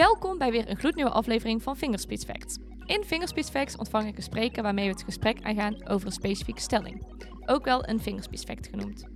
Welkom 0.00 0.38
bij 0.38 0.50
weer 0.50 0.68
een 0.68 0.76
gloednieuwe 0.76 1.10
aflevering 1.10 1.62
van 1.62 1.76
Fingerspeech 1.76 2.20
Facts. 2.20 2.58
In 2.84 3.04
Fingerspeech 3.04 3.46
Facts 3.46 3.76
ontvang 3.76 4.08
ik 4.08 4.16
een 4.16 4.22
spreker 4.22 4.62
waarmee 4.62 4.84
we 4.84 4.92
het 4.92 5.02
gesprek 5.02 5.42
aangaan 5.42 5.88
over 5.88 6.06
een 6.06 6.12
specifieke 6.12 6.60
stelling. 6.60 7.06
Ook 7.46 7.64
wel 7.64 7.88
een 7.88 8.00
Fingerspeech 8.00 8.40
Fact 8.40 8.68
genoemd. 8.68 9.06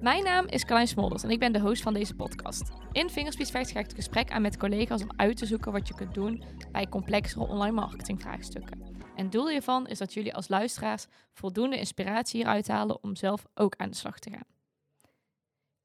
Mijn 0.00 0.24
naam 0.24 0.46
is 0.46 0.64
Carlijn 0.64 0.88
Smolders 0.88 1.22
en 1.22 1.30
ik 1.30 1.38
ben 1.38 1.52
de 1.52 1.60
host 1.60 1.82
van 1.82 1.94
deze 1.94 2.14
podcast. 2.14 2.62
In 2.92 3.10
Fingerspeech 3.10 3.48
Facts 3.48 3.72
ga 3.72 3.78
ik 3.78 3.86
het 3.86 3.94
gesprek 3.94 4.30
aan 4.30 4.42
met 4.42 4.56
collega's 4.56 5.02
om 5.02 5.12
uit 5.16 5.36
te 5.36 5.46
zoeken 5.46 5.72
wat 5.72 5.88
je 5.88 5.94
kunt 5.94 6.14
doen 6.14 6.42
bij 6.72 6.88
complexere 6.88 7.46
online 7.46 7.74
marketingvraagstukken. 7.74 8.80
En 9.16 9.22
het 9.22 9.32
doel 9.32 9.48
hiervan 9.48 9.86
is 9.86 9.98
dat 9.98 10.14
jullie 10.14 10.34
als 10.34 10.48
luisteraars 10.48 11.06
voldoende 11.32 11.78
inspiratie 11.78 12.40
hieruit 12.40 12.68
halen 12.68 13.02
om 13.02 13.16
zelf 13.16 13.46
ook 13.54 13.74
aan 13.76 13.90
de 13.90 13.96
slag 13.96 14.18
te 14.18 14.30
gaan. 14.30 14.59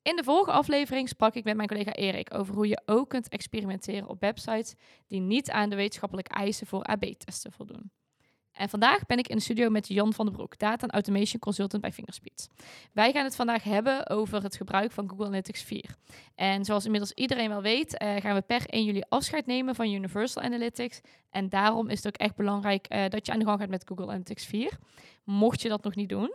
In 0.05 0.15
de 0.15 0.23
vorige 0.23 0.51
aflevering 0.51 1.09
sprak 1.09 1.35
ik 1.35 1.43
met 1.43 1.55
mijn 1.55 1.67
collega 1.67 1.93
Erik 1.93 2.33
over 2.33 2.55
hoe 2.55 2.67
je 2.67 2.81
ook 2.85 3.09
kunt 3.09 3.29
experimenteren 3.29 4.07
op 4.07 4.19
websites 4.19 4.75
die 5.07 5.19
niet 5.19 5.51
aan 5.51 5.69
de 5.69 5.75
wetenschappelijke 5.75 6.33
eisen 6.33 6.67
voor 6.67 6.83
AB-testen 6.83 7.51
voldoen. 7.51 7.91
En 8.51 8.69
vandaag 8.69 9.05
ben 9.05 9.17
ik 9.17 9.27
in 9.27 9.35
de 9.35 9.41
studio 9.41 9.69
met 9.69 9.87
Jan 9.87 10.13
van 10.13 10.25
den 10.25 10.35
Broek, 10.35 10.57
Data 10.57 10.87
Automation 10.87 11.39
Consultant 11.39 11.81
bij 11.81 11.91
Fingerspeed. 11.91 12.49
Wij 12.93 13.11
gaan 13.11 13.23
het 13.23 13.35
vandaag 13.35 13.63
hebben 13.63 14.09
over 14.09 14.43
het 14.43 14.55
gebruik 14.55 14.91
van 14.91 15.09
Google 15.09 15.25
Analytics 15.25 15.63
4. 15.63 15.95
En 16.35 16.65
zoals 16.65 16.85
inmiddels 16.85 17.11
iedereen 17.11 17.49
wel 17.49 17.61
weet, 17.61 18.01
uh, 18.01 18.15
gaan 18.15 18.35
we 18.35 18.41
per 18.41 18.65
1 18.65 18.85
juli 18.85 19.01
afscheid 19.09 19.45
nemen 19.45 19.75
van 19.75 19.91
Universal 19.91 20.41
Analytics. 20.41 21.01
En 21.29 21.49
daarom 21.49 21.89
is 21.89 21.97
het 21.97 22.07
ook 22.07 22.17
echt 22.17 22.35
belangrijk 22.35 22.93
uh, 22.93 23.07
dat 23.09 23.25
je 23.25 23.31
aan 23.31 23.39
de 23.39 23.45
gang 23.45 23.59
gaat 23.59 23.69
met 23.69 23.87
Google 23.87 24.05
Analytics 24.05 24.45
4. 24.45 24.77
Mocht 25.23 25.61
je 25.61 25.69
dat 25.69 25.83
nog 25.83 25.95
niet 25.95 26.09
doen. 26.09 26.33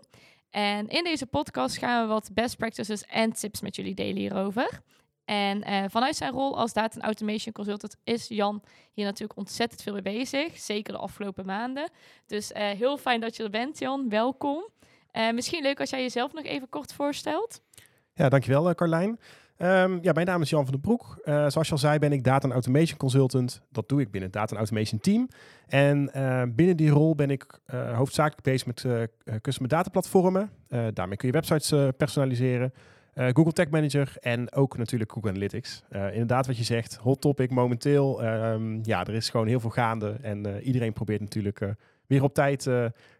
En 0.50 0.88
in 0.88 1.04
deze 1.04 1.26
podcast 1.26 1.78
gaan 1.78 2.02
we 2.02 2.08
wat 2.08 2.30
best 2.32 2.56
practices 2.56 3.04
en 3.04 3.32
tips 3.32 3.60
met 3.60 3.76
jullie 3.76 3.94
delen 3.94 4.16
hierover. 4.16 4.80
En 5.24 5.68
uh, 5.68 5.84
vanuit 5.88 6.16
zijn 6.16 6.32
rol 6.32 6.58
als 6.58 6.72
data 6.72 7.00
automation 7.00 7.52
consultant 7.52 7.96
is 8.04 8.28
Jan 8.28 8.62
hier 8.92 9.04
natuurlijk 9.04 9.38
ontzettend 9.38 9.82
veel 9.82 9.92
mee 9.92 10.02
bezig. 10.02 10.58
Zeker 10.58 10.92
de 10.92 10.98
afgelopen 10.98 11.46
maanden. 11.46 11.90
Dus 12.26 12.50
uh, 12.50 12.56
heel 12.58 12.98
fijn 12.98 13.20
dat 13.20 13.36
je 13.36 13.42
er 13.42 13.50
bent, 13.50 13.78
Jan. 13.78 14.08
Welkom. 14.08 14.68
Uh, 15.12 15.30
misschien 15.30 15.62
leuk 15.62 15.80
als 15.80 15.90
jij 15.90 16.00
jezelf 16.00 16.32
nog 16.32 16.44
even 16.44 16.68
kort 16.68 16.92
voorstelt. 16.92 17.60
Ja, 18.14 18.28
dankjewel 18.28 18.74
Carlijn. 18.74 19.18
Um, 19.62 19.98
ja, 20.02 20.12
mijn 20.12 20.26
naam 20.26 20.42
is 20.42 20.50
Jan 20.50 20.62
van 20.62 20.72
den 20.72 20.80
Broek. 20.80 21.18
Uh, 21.24 21.34
zoals 21.34 21.66
je 21.66 21.72
al 21.72 21.78
zei, 21.78 21.98
ben 21.98 22.12
ik 22.12 22.24
Data 22.24 22.48
Automation 22.48 22.98
Consultant. 22.98 23.62
Dat 23.70 23.88
doe 23.88 24.00
ik 24.00 24.10
binnen 24.10 24.30
het 24.30 24.38
Data 24.38 24.56
Automation 24.56 25.00
Team. 25.00 25.28
En 25.66 26.10
uh, 26.16 26.42
binnen 26.48 26.76
die 26.76 26.90
rol 26.90 27.14
ben 27.14 27.30
ik 27.30 27.60
uh, 27.74 27.96
hoofdzakelijk 27.96 28.42
bezig 28.42 28.66
met 28.66 29.08
customer 29.42 29.70
data 29.70 29.90
platformen. 29.90 30.50
daarmee 30.92 31.16
kun 31.16 31.28
je 31.28 31.34
websites 31.34 31.92
personaliseren. 31.96 32.72
Google 33.14 33.52
Tag 33.52 33.68
Manager 33.68 34.16
en 34.20 34.52
ook 34.52 34.76
natuurlijk 34.76 35.12
Google 35.12 35.30
Analytics. 35.30 35.84
inderdaad, 35.90 36.46
wat 36.46 36.56
je 36.56 36.64
zegt, 36.64 36.96
hot 36.96 37.20
topic 37.20 37.50
momenteel. 37.50 38.24
Um, 38.24 38.80
ja, 38.82 39.04
er 39.04 39.14
is 39.14 39.30
gewoon 39.30 39.46
heel 39.46 39.60
veel 39.60 39.70
gaande. 39.70 40.16
En 40.22 40.60
iedereen 40.62 40.92
probeert 40.92 41.20
natuurlijk 41.20 41.60
weer 42.06 42.22
op 42.22 42.34
tijd 42.34 42.70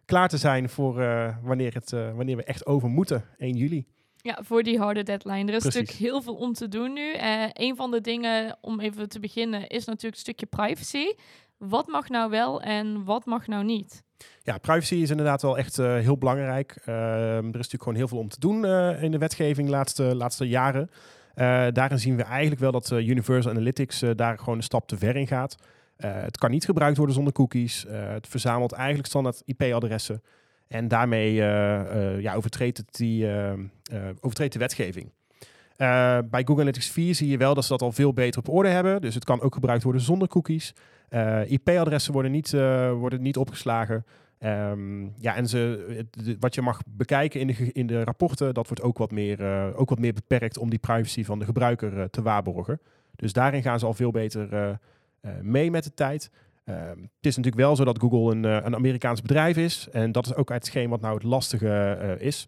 klaar 0.05 0.29
te 0.29 0.37
zijn 0.37 0.69
voor 0.69 0.93
wanneer, 1.41 1.73
het, 1.73 1.89
wanneer 2.15 2.35
we 2.35 2.43
echt 2.43 2.65
over 2.65 2.89
moeten, 2.89 3.23
1 3.37 3.55
juli. 3.55 3.85
Ja, 4.21 4.39
voor 4.43 4.63
die 4.63 4.79
harde 4.79 5.03
deadline. 5.03 5.51
Er 5.51 5.55
is 5.55 5.61
Precies. 5.61 5.63
natuurlijk 5.63 5.97
heel 5.97 6.21
veel 6.21 6.35
om 6.35 6.53
te 6.53 6.67
doen 6.67 6.93
nu. 6.93 7.13
Uh, 7.13 7.45
een 7.53 7.75
van 7.75 7.91
de 7.91 8.01
dingen, 8.01 8.57
om 8.61 8.79
even 8.79 9.09
te 9.09 9.19
beginnen, 9.19 9.67
is 9.67 9.85
natuurlijk 9.85 10.13
een 10.15 10.19
stukje 10.19 10.45
privacy. 10.45 11.05
Wat 11.57 11.87
mag 11.87 12.09
nou 12.09 12.29
wel 12.29 12.61
en 12.61 13.03
wat 13.03 13.25
mag 13.25 13.47
nou 13.47 13.63
niet? 13.63 14.03
Ja, 14.43 14.57
privacy 14.57 14.95
is 14.95 15.09
inderdaad 15.09 15.41
wel 15.41 15.57
echt 15.57 15.77
uh, 15.77 15.95
heel 15.95 16.17
belangrijk. 16.17 16.75
Uh, 16.85 16.95
er 17.37 17.37
is 17.37 17.51
natuurlijk 17.51 17.83
gewoon 17.83 17.97
heel 17.97 18.07
veel 18.07 18.17
om 18.17 18.29
te 18.29 18.39
doen 18.39 18.65
uh, 18.65 19.03
in 19.03 19.11
de 19.11 19.17
wetgeving 19.17 19.67
de 19.67 19.73
laatste, 19.73 20.03
laatste 20.15 20.47
jaren. 20.47 20.89
daarin 21.73 21.99
zien 21.99 22.15
we 22.15 22.23
eigenlijk 22.23 22.61
wel 22.61 22.71
dat 22.71 22.91
Universal 22.91 23.51
Analytics 23.51 24.03
daar 24.15 24.39
gewoon 24.39 24.57
een 24.57 24.63
stap 24.63 24.87
te 24.87 24.97
ver 24.97 25.15
in 25.15 25.27
gaat. 25.27 25.55
het 25.97 26.37
kan 26.37 26.51
niet 26.51 26.65
gebruikt 26.65 26.97
worden 26.97 27.15
zonder 27.15 27.33
cookies. 27.33 27.85
het 27.89 28.27
verzamelt 28.27 28.71
eigenlijk 28.71 29.07
standaard 29.07 29.41
IP-adressen. 29.45 30.21
En 30.71 30.87
daarmee 30.87 31.33
uh, 31.33 31.41
uh, 31.41 32.21
ja, 32.21 32.33
overtreedt, 32.33 32.77
het 32.77 32.95
die, 32.95 33.25
uh, 33.25 33.53
overtreedt 34.19 34.53
de 34.53 34.59
wetgeving. 34.59 35.11
bij 36.29 36.41
Google 36.45 36.53
Analytics 36.53 36.89
4 36.89 37.15
zie 37.15 37.29
je 37.29 37.37
wel 37.37 37.53
dat 37.53 37.63
ze 37.63 37.69
dat 37.69 37.81
al 37.81 37.91
veel 37.91 38.13
beter 38.13 38.39
op 38.39 38.49
orde 38.49 38.69
hebben. 38.69 39.01
Dus 39.01 39.15
het 39.15 39.23
kan 39.23 39.41
ook 39.41 39.53
gebruikt 39.53 39.83
worden 39.83 40.01
zonder 40.01 40.27
cookies. 40.27 40.73
IP-adressen 41.45 42.13
worden 42.13 42.31
niet, 42.31 42.51
worden 42.91 43.21
niet 43.21 43.37
opgeslagen. 43.37 44.05
Um, 44.39 45.13
ja, 45.17 45.35
en 45.35 45.47
ze, 45.47 46.05
wat 46.39 46.55
je 46.55 46.61
mag 46.61 46.81
bekijken 46.85 47.39
in 47.39 47.47
de, 47.47 47.71
in 47.71 47.87
de 47.87 48.03
rapporten, 48.03 48.53
dat 48.53 48.67
wordt 48.67 48.83
ook 48.83 48.97
wat, 48.97 49.11
meer, 49.11 49.43
ook 49.75 49.89
wat 49.89 49.99
meer 49.99 50.13
beperkt 50.13 50.57
om 50.57 50.69
die 50.69 50.79
privacy 50.79 51.23
van 51.23 51.39
de 51.39 51.45
gebruiker 51.45 52.09
te 52.09 52.21
waarborgen. 52.21 52.79
Dus 53.15 53.33
daarin 53.33 53.61
gaan 53.61 53.79
ze 53.79 53.85
al 53.85 53.93
veel 53.93 54.11
beter 54.11 54.79
mee 55.41 55.71
met 55.71 55.83
de 55.83 55.93
tijd. 55.93 56.29
Uh, 56.65 56.75
het 56.87 57.25
is 57.25 57.35
natuurlijk 57.35 57.63
wel 57.63 57.75
zo 57.75 57.83
dat 57.83 57.99
Google 57.99 58.31
een, 58.31 58.43
uh, 58.43 58.65
een 58.65 58.75
Amerikaans 58.75 59.21
bedrijf 59.21 59.57
is. 59.57 59.87
En 59.91 60.11
dat 60.11 60.25
is 60.25 60.35
ook 60.35 60.49
hetgeen 60.49 60.89
wat 60.89 61.01
nou 61.01 61.13
het 61.13 61.23
lastige 61.23 61.97
uh, 62.01 62.27
is. 62.27 62.45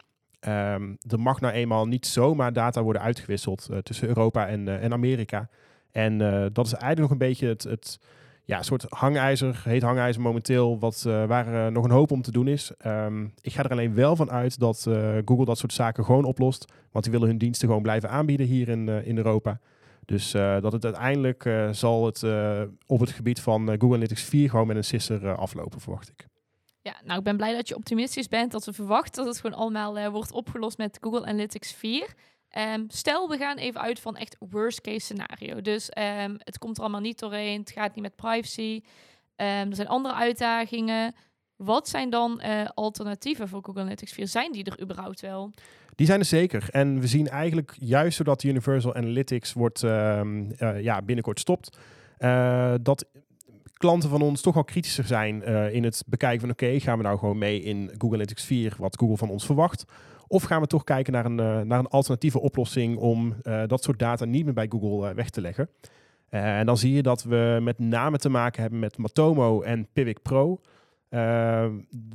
Um, 0.47 0.97
er 1.09 1.19
mag 1.19 1.41
nou 1.41 1.53
eenmaal 1.53 1.87
niet 1.87 2.05
zomaar 2.05 2.53
data 2.53 2.83
worden 2.83 3.01
uitgewisseld 3.01 3.67
eh, 3.71 3.77
tussen 3.77 4.07
Europa 4.07 4.47
en, 4.47 4.81
en 4.81 4.93
Amerika. 4.93 5.49
En 5.91 6.17
dat 6.53 6.65
is 6.65 6.73
eigenlijk 6.73 6.99
nog 6.99 7.11
een 7.11 7.27
beetje 7.27 7.47
het, 7.47 7.63
het 7.63 7.99
ja, 8.43 8.61
soort 8.61 8.85
hangijzer, 8.89 9.61
heet 9.63 9.81
hangijzer 9.81 10.21
momenteel, 10.21 10.79
wat, 10.79 11.01
waar 11.01 11.71
nog 11.71 11.83
een 11.83 11.91
hoop 11.91 12.11
om 12.11 12.21
te 12.21 12.31
doen 12.31 12.47
is. 12.47 12.71
Um, 12.85 13.33
ik 13.41 13.53
ga 13.53 13.63
er 13.63 13.69
alleen 13.69 13.93
wel 13.93 14.15
van 14.15 14.31
uit 14.31 14.59
dat 14.59 14.87
Google 15.25 15.45
dat 15.45 15.57
soort 15.57 15.73
zaken 15.73 16.05
gewoon 16.05 16.23
oplost. 16.23 16.73
Want 16.91 17.03
die 17.03 17.13
willen 17.13 17.27
hun 17.27 17.37
diensten 17.37 17.67
gewoon 17.67 17.83
blijven 17.83 18.09
aanbieden 18.09 18.45
hier 18.45 18.69
in, 18.69 18.87
in 18.89 19.17
Europa. 19.17 19.59
Dus 20.05 20.33
uh, 20.33 20.61
dat 20.61 20.71
het 20.71 20.85
uiteindelijk 20.85 21.45
uh, 21.45 21.69
zal 21.71 22.05
het 22.05 22.21
uh, 22.21 22.61
op 22.85 22.99
het 22.99 23.09
gebied 23.09 23.41
van 23.41 23.67
Google 23.67 23.87
Analytics 23.87 24.23
4 24.23 24.49
gewoon 24.49 24.67
met 24.67 24.75
een 24.75 24.83
sisser 24.83 25.35
aflopen, 25.35 25.81
verwacht 25.81 26.09
ik. 26.09 26.27
Ja, 26.81 26.95
nou 27.03 27.17
ik 27.17 27.23
ben 27.23 27.37
blij 27.37 27.53
dat 27.53 27.67
je 27.67 27.75
optimistisch 27.75 28.27
bent, 28.27 28.51
dat 28.51 28.65
we 28.65 28.73
verwachten 28.73 29.23
dat 29.23 29.33
het 29.33 29.41
gewoon 29.41 29.59
allemaal 29.59 30.11
wordt 30.11 30.31
opgelost 30.31 30.77
met 30.77 30.97
Google 31.01 31.25
Analytics 31.25 31.73
4. 31.73 32.01
Um, 32.01 32.09
ehm, 32.49 32.83
stel, 32.87 33.29
we 33.29 33.37
gaan 33.37 33.57
even 33.57 33.81
uit 33.81 33.99
van 33.99 34.15
echt 34.17 34.35
worst 34.39 34.81
case 34.81 34.99
scenario. 34.99 35.61
Dus 35.61 35.89
um, 35.97 36.35
het 36.37 36.57
komt 36.57 36.77
er 36.77 36.83
allemaal 36.83 37.01
niet 37.01 37.19
doorheen, 37.19 37.59
het 37.59 37.71
gaat 37.71 37.95
niet 37.95 38.03
met 38.03 38.15
privacy. 38.15 38.81
Um, 39.35 39.45
er 39.45 39.75
zijn 39.75 39.87
andere 39.87 40.13
uitdagingen. 40.13 41.15
Wat 41.63 41.89
zijn 41.89 42.09
dan 42.09 42.41
alternatieven 42.73 43.47
voor 43.47 43.63
Google 43.63 43.81
Analytics 43.81 44.11
4? 44.11 44.27
Zijn 44.27 44.51
die 44.51 44.63
er 44.63 44.81
überhaupt 44.81 45.21
wel? 45.21 45.51
Die 45.95 46.05
zijn 46.05 46.19
er 46.19 46.25
zeker. 46.25 46.67
En 46.71 46.99
we 46.99 47.07
zien 47.07 47.27
eigenlijk 47.27 47.75
juist 47.79 48.17
zodat 48.17 48.43
Universal 48.43 48.95
Analytics 48.95 49.53
wordt 49.53 49.83
uh, 49.83 50.21
uh, 50.59 50.81
ja, 50.81 51.01
binnenkort 51.01 51.39
stopt, 51.39 51.77
uh, 52.19 52.73
dat 52.81 53.05
klanten 53.73 54.09
van 54.09 54.21
ons 54.21 54.41
toch 54.41 54.53
wel 54.53 54.63
kritischer 54.63 55.03
zijn 55.03 55.43
eh, 55.43 55.73
in 55.73 55.83
het 55.83 56.03
bekijken 56.07 56.39
van 56.39 56.49
oké, 56.49 56.79
gaan 56.79 56.97
we 56.97 57.03
nou 57.03 57.17
gewoon 57.17 57.37
mee 57.37 57.61
in 57.61 57.87
Google 57.89 58.07
Analytics 58.07 58.43
4, 58.43 58.75
wat 58.77 58.97
Google 58.97 59.17
van 59.17 59.29
ons 59.29 59.45
verwacht? 59.45 59.85
Of 60.27 60.43
gaan 60.43 60.61
we 60.61 60.67
toch 60.67 60.83
kijken 60.83 61.13
naar 61.13 61.25
een, 61.25 61.35
naar 61.67 61.79
een 61.79 61.87
alternatieve 61.87 62.39
oplossing 62.39 62.97
om 62.97 63.35
dat 63.67 63.83
soort 63.83 63.99
data 63.99 64.25
niet 64.25 64.45
meer 64.45 64.53
bij 64.53 64.67
Google 64.69 65.13
weg 65.13 65.29
te 65.29 65.41
leggen? 65.41 65.69
en 66.29 66.65
dan 66.65 66.77
zie 66.77 66.93
je 66.93 67.01
dat 67.01 67.23
we 67.23 67.59
met 67.61 67.79
name 67.79 68.17
te 68.17 68.29
maken 68.29 68.61
hebben 68.61 68.79
met 68.79 68.97
Matomo 68.97 69.61
en 69.61 69.87
Pivik 69.93 70.21
Pro. 70.21 70.59
Uh, 71.13 71.65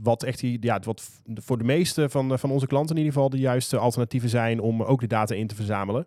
wat 0.02 0.22
echt 0.22 0.40
die, 0.40 0.58
ja, 0.60 0.80
wat 0.84 1.10
voor 1.34 1.58
de 1.58 1.64
meeste 1.64 2.08
van, 2.08 2.38
van 2.38 2.50
onze 2.50 2.66
klanten 2.66 2.96
in 2.96 3.02
ieder 3.02 3.14
geval 3.14 3.30
de 3.30 3.38
juiste 3.38 3.76
alternatieven 3.76 4.28
zijn 4.28 4.60
om 4.60 4.82
ook 4.82 5.00
de 5.00 5.06
data 5.06 5.34
in 5.34 5.46
te 5.46 5.54
verzamelen. 5.54 6.06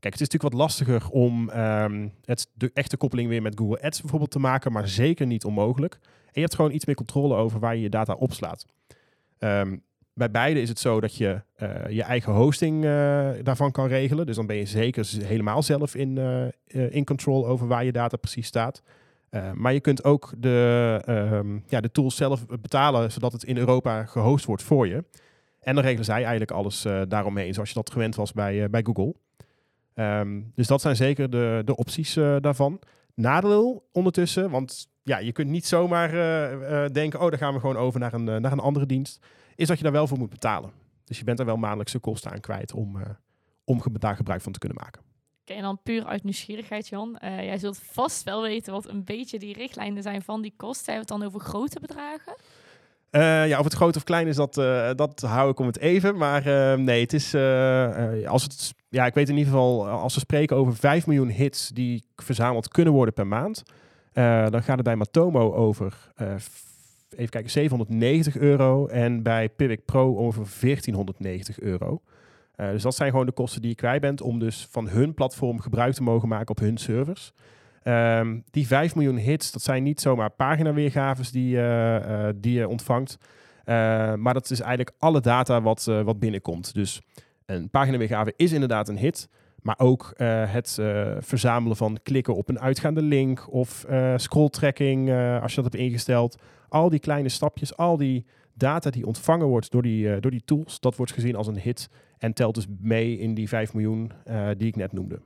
Kijk, 0.00 0.14
het 0.14 0.22
is 0.22 0.28
natuurlijk 0.28 0.52
wat 0.52 0.60
lastiger 0.60 1.08
om 1.10 1.50
um, 1.50 2.12
het, 2.24 2.48
de 2.54 2.70
echte 2.74 2.96
koppeling 2.96 3.28
weer 3.28 3.42
met 3.42 3.58
Google 3.58 3.82
Ads 3.82 4.00
bijvoorbeeld 4.00 4.30
te 4.30 4.38
maken, 4.38 4.72
maar 4.72 4.88
zeker 4.88 5.26
niet 5.26 5.44
onmogelijk. 5.44 5.98
En 6.02 6.30
je 6.32 6.40
hebt 6.40 6.54
gewoon 6.54 6.72
iets 6.72 6.86
meer 6.86 6.94
controle 6.94 7.34
over 7.34 7.60
waar 7.60 7.76
je 7.76 7.82
je 7.82 7.88
data 7.88 8.14
opslaat. 8.14 8.66
Um, 9.38 9.82
bij 10.14 10.30
beide 10.30 10.60
is 10.60 10.68
het 10.68 10.78
zo 10.78 11.00
dat 11.00 11.16
je 11.16 11.42
uh, 11.62 11.88
je 11.88 12.02
eigen 12.02 12.32
hosting 12.32 12.84
uh, 12.84 13.30
daarvan 13.42 13.72
kan 13.72 13.86
regelen. 13.86 14.26
Dus 14.26 14.36
dan 14.36 14.46
ben 14.46 14.56
je 14.56 14.66
zeker 14.66 15.06
helemaal 15.24 15.62
zelf 15.62 15.94
in, 15.94 16.18
in 16.66 17.04
control 17.04 17.46
over 17.46 17.66
waar 17.66 17.84
je 17.84 17.92
data 17.92 18.16
precies 18.16 18.46
staat. 18.46 18.82
Uh, 19.34 19.52
maar 19.52 19.72
je 19.72 19.80
kunt 19.80 20.04
ook 20.04 20.32
de, 20.38 21.02
uh, 21.08 21.60
ja, 21.66 21.80
de 21.80 21.90
tools 21.90 22.16
zelf 22.16 22.46
betalen, 22.46 23.12
zodat 23.12 23.32
het 23.32 23.44
in 23.44 23.56
Europa 23.56 24.04
gehost 24.04 24.44
wordt 24.44 24.62
voor 24.62 24.86
je. 24.86 25.04
En 25.60 25.74
dan 25.74 25.84
regelen 25.84 26.04
zij 26.04 26.20
eigenlijk 26.20 26.50
alles 26.50 26.84
uh, 26.84 27.02
daaromheen, 27.08 27.54
zoals 27.54 27.68
je 27.68 27.74
dat 27.74 27.92
gewend 27.92 28.14
was 28.14 28.32
bij, 28.32 28.70
bij 28.70 28.82
Google. 28.84 29.14
Um, 29.94 30.52
dus 30.54 30.66
dat 30.66 30.80
zijn 30.80 30.96
zeker 30.96 31.30
de, 31.30 31.62
de 31.64 31.76
opties 31.76 32.14
daarvan. 32.14 32.80
Nadeel 33.14 33.88
ondertussen, 33.92 34.50
want 34.50 34.88
ja, 35.02 35.18
je 35.18 35.32
kunt 35.32 35.50
niet 35.50 35.66
zomaar 35.66 36.10
denken, 36.92 37.20
oh, 37.20 37.28
dan 37.28 37.38
gaan 37.38 37.54
we 37.54 37.60
gewoon 37.60 37.76
over 37.76 38.00
naar 38.00 38.12
een, 38.12 38.24
naar 38.24 38.52
een 38.52 38.58
andere 38.58 38.86
dienst, 38.86 39.26
is 39.54 39.66
dat 39.66 39.76
je 39.76 39.82
daar 39.82 39.92
wel 39.92 40.06
voor 40.06 40.18
moet 40.18 40.30
betalen. 40.30 40.70
Dus 41.04 41.18
je 41.18 41.24
bent 41.24 41.38
er 41.38 41.46
wel 41.46 41.56
maandelijkse 41.56 41.98
kosten 41.98 42.30
aan 42.30 42.40
kwijt 42.40 42.72
om, 42.72 42.96
om 43.64 43.82
daar 43.92 44.16
gebruik 44.16 44.40
van 44.40 44.52
te 44.52 44.58
kunnen 44.58 44.78
maken. 44.82 45.11
Oké, 45.42 45.52
en 45.52 45.62
dan 45.62 45.78
puur 45.82 46.04
uit 46.04 46.24
nieuwsgierigheid, 46.24 46.88
Jan. 46.88 47.18
Uh, 47.24 47.44
jij 47.44 47.58
zult 47.58 47.80
vast 47.92 48.22
wel 48.22 48.42
weten 48.42 48.72
wat 48.72 48.88
een 48.88 49.04
beetje 49.04 49.38
die 49.38 49.54
richtlijnen 49.54 50.02
zijn 50.02 50.22
van 50.22 50.42
die 50.42 50.54
kosten. 50.56 50.92
Hebben 50.92 51.08
we 51.08 51.14
het 51.14 51.22
dan 51.22 51.40
over 51.40 51.48
grote 51.48 51.80
bedragen? 51.80 52.36
Uh, 53.10 53.48
ja, 53.48 53.58
of 53.58 53.64
het 53.64 53.74
groot 53.74 53.96
of 53.96 54.04
klein 54.04 54.26
is, 54.26 54.36
dat, 54.36 54.56
uh, 54.56 54.90
dat 54.94 55.20
hou 55.20 55.50
ik 55.50 55.58
om 55.58 55.66
het 55.66 55.78
even. 55.78 56.16
Maar 56.16 56.44
nee, 56.78 57.00
het 57.00 57.12
is. 57.12 57.34
als 58.26 58.42
het, 58.42 58.74
ja, 58.88 59.06
ik 59.06 59.14
weet 59.14 59.28
in 59.28 59.36
ieder 59.36 59.52
geval, 59.52 59.88
als 59.88 60.14
we 60.14 60.20
spreken 60.20 60.56
over 60.56 60.76
5 60.76 61.06
miljoen 61.06 61.28
hits 61.28 61.68
die 61.68 62.04
verzameld 62.16 62.68
kunnen 62.68 62.92
worden 62.92 63.14
per 63.14 63.26
maand. 63.26 63.62
dan 64.50 64.62
gaat 64.62 64.76
het 64.76 64.82
bij 64.82 64.96
Matomo 64.96 65.52
over. 65.52 66.12
even 67.10 67.30
kijken, 67.30 67.50
790 67.50 68.36
euro. 68.36 68.86
En 68.86 69.22
bij 69.22 69.48
Pivik 69.48 69.84
Pro 69.84 70.16
over 70.16 70.46
1490 70.60 71.60
euro. 71.60 72.00
Dus 72.70 72.82
dat 72.82 72.94
zijn 72.94 73.10
gewoon 73.10 73.26
de 73.26 73.32
kosten 73.32 73.60
die 73.60 73.70
je 73.70 73.76
kwijt 73.76 74.00
bent 74.00 74.20
om 74.20 74.38
dus 74.38 74.66
van 74.70 74.88
hun 74.88 75.14
platform 75.14 75.60
gebruik 75.60 75.94
te 75.94 76.02
mogen 76.02 76.28
maken 76.28 76.50
op 76.50 76.58
hun 76.58 76.76
servers. 76.76 77.32
Um, 77.84 78.44
die 78.50 78.66
5 78.66 78.94
miljoen 78.94 79.16
hits, 79.16 79.52
dat 79.52 79.62
zijn 79.62 79.82
niet 79.82 80.00
zomaar 80.00 80.30
paginaweergaves 80.30 81.30
die, 81.30 81.56
uh, 81.56 82.28
die 82.36 82.58
je 82.58 82.68
ontvangt. 82.68 83.18
Maar 84.16 84.34
dat 84.34 84.50
is 84.50 84.60
eigenlijk 84.60 84.96
alle 84.98 85.20
data 85.20 85.62
wat, 85.62 85.84
wat 85.84 86.18
binnenkomt. 86.18 86.74
Dus 86.74 87.00
een 87.46 87.70
paginaweergave 87.70 88.32
is 88.36 88.52
inderdaad 88.52 88.88
een 88.88 88.98
hit. 88.98 89.28
Maar 89.62 89.78
ook 89.78 90.12
het 90.16 90.78
verzamelen 91.18 91.76
van 91.76 91.98
klikken 92.02 92.34
op 92.34 92.48
een 92.48 92.60
uitgaande 92.60 93.02
link 93.02 93.52
of 93.52 93.86
scrolltracking 94.16 95.10
als 95.40 95.54
je 95.54 95.62
dat 95.62 95.72
hebt 95.72 95.84
ingesteld. 95.84 96.42
Al 96.68 96.88
die 96.88 97.00
kleine 97.00 97.28
stapjes, 97.28 97.76
al 97.76 97.96
die 97.96 98.26
data 98.54 98.90
die 98.90 99.06
ontvangen 99.06 99.46
wordt 99.46 99.70
door 99.70 99.82
die, 99.82 100.20
door 100.20 100.30
die 100.30 100.44
tools, 100.44 100.80
dat 100.80 100.96
wordt 100.96 101.12
gezien 101.12 101.36
als 101.36 101.46
een 101.46 101.58
hit 101.58 101.88
en 102.18 102.32
telt 102.32 102.54
dus 102.54 102.66
mee 102.80 103.18
in 103.18 103.34
die 103.34 103.48
5 103.48 103.74
miljoen 103.74 104.12
die 104.56 104.66
ik 104.66 104.76
net 104.76 104.92
noemde. 104.92 105.20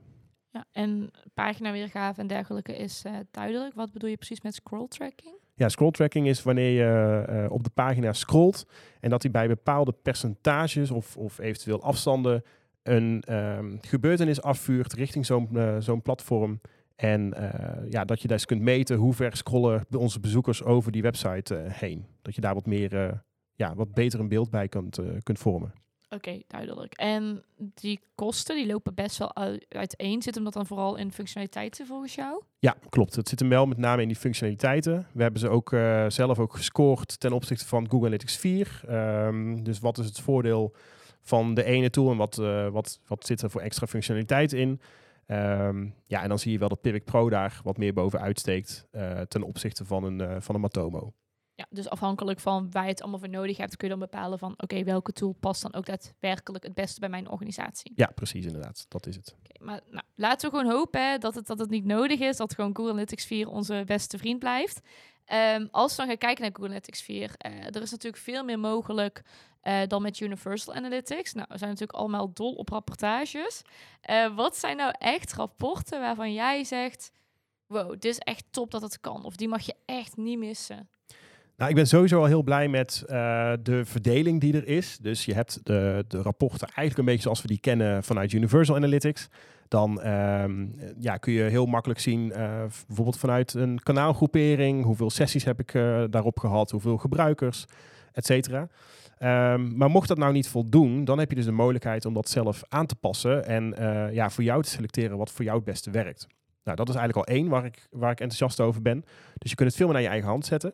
Ja, 0.57 0.65
en 0.71 1.11
paginaweergave 1.33 2.21
en 2.21 2.27
dergelijke 2.27 2.77
is 2.77 3.03
uh, 3.07 3.13
duidelijk. 3.31 3.73
Wat 3.73 3.91
bedoel 3.91 4.09
je 4.09 4.15
precies 4.17 4.41
met 4.41 4.55
scroll 4.55 4.87
tracking? 4.87 5.35
Ja, 5.55 5.69
scroll 5.69 5.91
tracking 5.91 6.27
is 6.27 6.43
wanneer 6.43 6.69
je 6.71 7.47
op 7.49 7.63
de 7.63 7.69
pagina 7.69 8.13
scrolt 8.13 8.65
en 8.99 9.09
dat 9.09 9.21
hij 9.21 9.31
bij 9.31 9.47
bepaalde 9.47 9.91
percentages 9.91 10.91
of, 10.91 11.17
of 11.17 11.39
eventueel 11.39 11.81
afstanden 11.81 12.43
een 12.83 13.23
um, 13.29 13.77
gebeurtenis 13.81 14.41
afvuurt 14.41 14.93
richting 14.93 15.25
zo'n 15.25 15.49
zo'n 15.79 16.01
platform. 16.01 16.61
En 16.97 17.33
ja, 17.89 18.05
dat 18.05 18.21
je 18.21 18.27
dus 18.27 18.45
kunt 18.45 18.61
meten 18.61 18.97
hoe 18.97 19.13
ver 19.13 19.37
scrollen 19.37 19.85
onze 19.97 20.19
bezoekers 20.19 20.63
over 20.63 20.91
die 20.91 21.01
website 21.01 21.65
heen. 21.69 22.05
Dat 22.21 22.35
je 22.35 22.41
daar 22.41 22.53
wat 22.53 22.65
meer, 22.65 23.23
ja, 23.55 23.75
wat 23.75 23.93
beter 23.93 24.19
een 24.19 24.27
beeld 24.27 24.49
bij 24.49 24.67
kunt, 24.67 24.99
kunt 25.23 25.39
vormen. 25.39 25.73
Oké, 26.09 26.41
duidelijk. 26.47 26.93
En 26.93 27.43
die 27.57 27.99
kosten 28.15 28.55
die 28.55 28.65
lopen 28.65 28.93
best 28.93 29.17
wel 29.17 29.35
uiteen. 29.69 30.21
Zit 30.21 30.35
hem 30.35 30.43
dat 30.43 30.53
dan 30.53 30.65
vooral 30.65 30.95
in 30.95 31.11
functionaliteiten 31.11 31.85
volgens 31.85 32.15
jou? 32.15 32.41
Ja, 32.59 32.75
klopt. 32.89 33.15
Het 33.15 33.29
zit 33.29 33.39
hem 33.39 33.49
wel 33.49 33.65
met 33.65 33.77
name 33.77 34.01
in 34.01 34.07
die 34.07 34.17
functionaliteiten. 34.17 35.07
We 35.13 35.21
hebben 35.21 35.39
ze 35.39 35.49
ook 35.49 35.69
zelf 36.07 36.39
ook 36.39 36.55
gescoord 36.55 37.19
ten 37.19 37.33
opzichte 37.33 37.67
van 37.67 37.83
Google 37.89 38.07
Analytics 38.07 38.37
4. 38.37 38.81
Um, 38.85 38.91
ehm, 38.91 39.63
dus 39.63 39.79
wat 39.79 39.97
is 39.97 40.05
het 40.05 40.19
voordeel 40.19 40.75
van 41.21 41.53
de 41.53 41.63
ene 41.63 41.89
tool 41.89 42.11
en 42.11 42.17
wat, 42.17 42.35
wat, 42.71 42.99
wat 43.07 43.25
zit 43.25 43.41
er 43.41 43.49
voor 43.49 43.61
extra 43.61 43.87
functionaliteit 43.87 44.53
in? 44.53 44.81
Um, 45.27 45.93
ja, 46.05 46.21
en 46.21 46.29
dan 46.29 46.39
zie 46.39 46.51
je 46.51 46.59
wel 46.59 46.69
dat 46.69 46.81
Pivot 46.81 47.03
Pro 47.03 47.29
daar 47.29 47.59
wat 47.63 47.77
meer 47.77 47.93
bovenuit 47.93 48.39
steekt 48.39 48.87
uh, 48.91 49.19
ten 49.19 49.43
opzichte 49.43 49.85
van 49.85 50.03
een, 50.03 50.41
van 50.41 50.55
een 50.55 50.61
Matomo. 50.61 51.13
Ja, 51.57 51.65
dus 51.69 51.89
afhankelijk 51.89 52.39
van 52.39 52.71
waar 52.71 52.83
je 52.83 52.89
het 52.89 53.01
allemaal 53.01 53.19
voor 53.19 53.29
nodig 53.29 53.57
hebt, 53.57 53.77
kun 53.77 53.87
je 53.87 53.93
dan 53.97 54.09
bepalen 54.09 54.39
van 54.39 54.53
oké, 54.57 54.83
welke 54.83 55.11
tool 55.11 55.35
past 55.39 55.61
dan 55.61 55.73
ook 55.73 55.85
daadwerkelijk 55.85 56.63
het 56.63 56.73
beste 56.73 56.99
bij 56.99 57.09
mijn 57.09 57.29
organisatie. 57.29 57.91
Ja, 57.95 58.11
precies 58.15 58.45
inderdaad. 58.45 58.85
Dat 58.87 59.05
is 59.05 59.15
het. 59.15 59.35
Okay, 59.39 59.67
maar 59.67 59.81
nou, 59.89 60.03
laten 60.15 60.51
we 60.51 60.57
gewoon 60.57 60.73
hopen 60.73 61.09
hè, 61.09 61.17
dat, 61.17 61.35
het, 61.35 61.47
dat 61.47 61.59
het 61.59 61.69
niet 61.69 61.85
nodig 61.85 62.19
is, 62.19 62.37
dat 62.37 62.53
gewoon 62.53 62.75
Google 62.75 62.91
Analytics 62.91 63.25
4 63.25 63.47
onze 63.47 63.83
beste 63.85 64.17
vriend 64.17 64.39
blijft. 64.39 64.81
Um, 65.33 65.67
als 65.71 65.91
we 65.91 65.97
dan 65.97 66.07
gaan 66.07 66.17
kijken 66.17 66.41
naar 66.41 66.51
Google 66.51 66.65
Analytics 66.65 67.01
4, 67.01 67.21
uh, 67.21 67.51
eh, 67.51 67.75
er 67.75 67.81
is 67.81 67.91
natuurlijk 67.91 68.23
veel 68.23 68.43
meer 68.43 68.59
mogelijk 68.59 69.21
uh, 69.63 69.79
dan 69.87 70.01
met 70.01 70.19
Universal 70.19 70.73
Analytics. 70.73 71.33
Nou, 71.33 71.47
we 71.49 71.57
zijn 71.57 71.69
natuurlijk 71.69 71.99
allemaal 71.99 72.33
dol 72.33 72.53
op 72.53 72.69
rapportages. 72.69 73.61
Uh, 74.09 74.35
wat 74.35 74.57
zijn 74.57 74.77
nou 74.77 74.93
echt 74.97 75.33
rapporten 75.33 75.99
waarvan 75.99 76.33
jij 76.33 76.63
zegt, 76.63 77.11
wow, 77.65 77.89
dit 77.89 78.05
is 78.05 78.17
echt 78.17 78.43
top 78.51 78.71
dat 78.71 78.81
het 78.81 78.99
kan. 78.99 79.25
Of 79.25 79.35
die 79.35 79.47
mag 79.47 79.61
je 79.61 79.75
echt 79.85 80.17
niet 80.17 80.37
missen. 80.37 80.89
Nou, 81.57 81.69
ik 81.69 81.75
ben 81.75 81.87
sowieso 81.87 82.19
al 82.19 82.25
heel 82.25 82.43
blij 82.43 82.67
met 82.67 83.03
uh, 83.07 83.53
de 83.61 83.85
verdeling 83.85 84.41
die 84.41 84.53
er 84.53 84.67
is. 84.67 84.97
Dus 84.97 85.25
je 85.25 85.33
hebt 85.33 85.59
de, 85.63 86.05
de 86.07 86.21
rapporten 86.21 86.67
eigenlijk 86.67 86.97
een 86.97 87.05
beetje 87.05 87.21
zoals 87.21 87.41
we 87.41 87.47
die 87.47 87.59
kennen 87.59 88.03
vanuit 88.03 88.31
Universal 88.31 88.75
Analytics. 88.75 89.27
Dan 89.67 90.07
um, 90.07 90.75
ja, 90.99 91.17
kun 91.17 91.33
je 91.33 91.43
heel 91.43 91.65
makkelijk 91.65 91.99
zien, 91.99 92.27
uh, 92.27 92.35
bijvoorbeeld 92.87 93.19
vanuit 93.19 93.53
een 93.53 93.79
kanaalgroepering, 93.83 94.83
hoeveel 94.83 95.09
sessies 95.09 95.43
heb 95.43 95.59
ik 95.59 95.73
uh, 95.73 96.03
daarop 96.09 96.39
gehad, 96.39 96.71
hoeveel 96.71 96.97
gebruikers, 96.97 97.65
et 98.13 98.25
cetera. 98.25 98.67
Um, 99.51 99.77
maar 99.77 99.89
mocht 99.89 100.07
dat 100.07 100.17
nou 100.17 100.33
niet 100.33 100.47
voldoen, 100.47 101.05
dan 101.05 101.19
heb 101.19 101.29
je 101.29 101.35
dus 101.35 101.45
de 101.45 101.51
mogelijkheid 101.51 102.05
om 102.05 102.13
dat 102.13 102.29
zelf 102.29 102.63
aan 102.67 102.85
te 102.85 102.95
passen 102.95 103.45
en 103.45 103.75
ja, 104.13 104.29
voor 104.29 104.43
jou 104.43 104.63
te 104.63 104.69
selecteren 104.69 105.17
wat 105.17 105.31
voor 105.31 105.45
jou 105.45 105.55
het 105.55 105.65
beste 105.65 105.91
werkt. 105.91 106.27
Nou, 106.63 106.77
dat 106.77 106.89
is 106.89 106.95
eigenlijk 106.95 107.29
al 107.29 107.35
één 107.35 107.47
waar 107.47 107.65
ik, 107.65 107.87
waar 107.91 108.11
ik 108.11 108.19
enthousiast 108.19 108.59
over 108.59 108.81
ben. 108.81 109.03
Dus 109.37 109.49
je 109.49 109.55
kunt 109.55 109.69
het 109.69 109.77
veel 109.77 109.85
meer 109.85 109.95
naar 109.95 110.03
je 110.03 110.09
eigen 110.09 110.29
hand 110.29 110.45
zetten. 110.45 110.73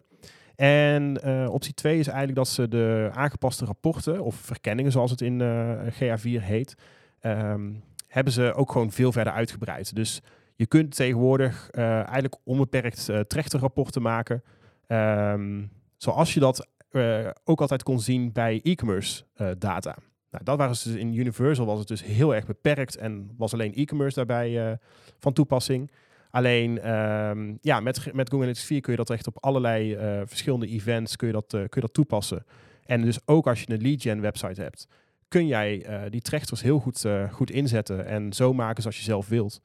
En 0.55 1.23
optie 1.49 1.73
2 1.73 1.99
is 1.99 2.07
eigenlijk 2.07 2.37
dat 2.37 2.47
ze 2.47 2.67
de 2.67 3.09
aangepaste 3.13 3.65
rapporten, 3.65 4.21
of 4.21 4.35
verkenningen 4.35 4.91
zoals 4.91 5.11
het 5.11 5.21
in 5.21 5.39
uh, 5.39 5.77
GA4 5.87 6.43
heet, 6.43 6.75
um, 7.21 7.83
hebben 8.13 8.33
ze 8.33 8.53
ook 8.53 8.71
gewoon 8.71 8.91
veel 8.91 9.11
verder 9.11 9.33
uitgebreid. 9.33 9.95
Dus 9.95 10.21
je 10.55 10.65
kunt 10.65 10.95
tegenwoordig 10.95 11.69
uh, 11.71 11.95
eigenlijk 11.95 12.35
onbeperkt 12.43 13.07
uh, 13.09 13.19
trechterrapporten 13.19 14.01
maken. 14.01 14.43
Um, 14.87 15.71
zoals 15.97 16.33
je 16.33 16.39
dat 16.39 16.67
ook 17.43 17.61
altijd 17.61 17.83
kon 17.83 17.99
zien 17.99 18.31
bij 18.31 18.59
e-commerce 18.63 19.23
data. 19.57 19.95
Nou, 20.31 20.43
dat 20.43 20.57
waren 20.57 20.73
dus 20.73 20.85
in 20.85 21.13
Universal 21.13 21.65
was 21.65 21.79
het 21.79 21.87
dus 21.87 22.03
heel 22.03 22.35
erg 22.35 22.45
beperkt 22.45 22.97
en 22.97 23.33
was 23.37 23.53
alleen 23.53 23.73
e-commerce 23.73 24.15
daarbij 24.15 24.79
van 25.19 25.33
toepassing. 25.33 25.91
Alleen 26.31 26.91
um, 26.91 27.57
ja, 27.61 27.79
met, 27.79 27.97
met 28.13 28.29
Google 28.29 28.37
Analytics 28.37 28.65
4 28.65 28.81
kun 28.81 28.91
je 28.91 28.97
dat 28.97 29.09
echt 29.09 29.27
op 29.27 29.37
allerlei 29.39 29.97
verschillende 30.25 30.67
events 30.67 31.15
kun 31.15 31.27
je 31.27 31.33
dat, 31.33 31.47
kun 31.49 31.67
je 31.69 31.79
dat 31.79 31.93
toepassen. 31.93 32.45
En 32.85 33.01
dus 33.01 33.19
ook 33.25 33.47
als 33.47 33.61
je 33.61 33.73
een 33.73 33.81
lead 33.81 34.01
gen 34.01 34.21
website 34.21 34.61
hebt, 34.61 34.87
kun 35.33 35.47
jij 35.47 35.89
uh, 35.89 36.01
die 36.09 36.21
trechters 36.21 36.61
heel 36.61 36.79
goed, 36.79 37.05
goed 37.31 37.51
inzetten 37.51 38.05
en 38.05 38.33
zo 38.33 38.53
maken 38.53 38.81
zoals 38.81 38.97
je 38.97 39.03
zelf 39.03 39.27
wilt. 39.27 39.61